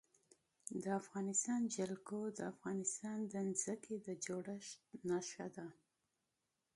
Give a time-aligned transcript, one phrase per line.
[0.83, 4.73] د افغانستان جلکو د افغانستان د ځمکې د جوړښت
[5.09, 5.67] نښه ده.